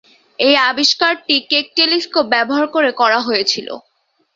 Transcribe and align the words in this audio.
এই 0.39 0.55
আবিষ্কারটি 0.69 1.35
Keck 1.49 1.65
telescope 1.77 2.25
ব্যবহার 2.33 2.65
করে 2.75 2.91
করা 3.01 3.19
হয়েছিল। 3.27 3.67